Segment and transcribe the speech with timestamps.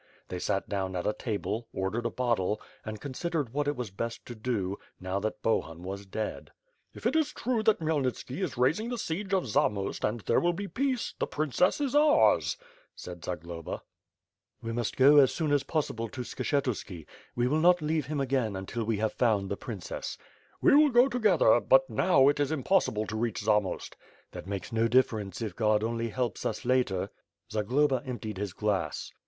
[0.29, 4.33] They sat down at a table, ordered a bottle, and considered what was best to
[4.33, 6.49] do, now that Bohun was dead.
[6.95, 10.53] "If it is true that Khmyelnitski is raising the siege of Zamost and there will
[10.53, 12.57] be peace, the princess is ours,"
[12.95, 13.81] said Zagloba.
[13.81, 14.63] 566 ^^^B FIRE AND SWORD.
[14.63, 17.05] "We must go as soon as possible to Skshetiiski.
[17.35, 20.17] We will not leave him again until we have found the princess."
[20.61, 23.95] "We will go together, but now it is impossible to reach Zamost."
[24.31, 27.11] "That makes no difference, if God only helps us later."
[27.51, 29.11] Zagloba emptied his glass.